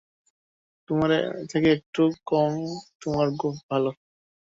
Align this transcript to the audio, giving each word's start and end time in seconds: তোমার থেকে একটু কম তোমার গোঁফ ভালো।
তোমার 0.89 1.11
থেকে 1.51 1.67
একটু 1.77 2.01
কম 2.25 2.51
তোমার 3.01 3.27
গোঁফ 3.39 3.57
ভালো। 3.69 3.89